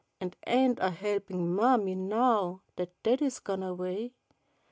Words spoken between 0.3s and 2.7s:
ain't ah helpin' mammy Now